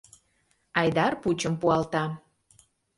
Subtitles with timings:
[0.79, 2.03] Айдар пучым пуалта.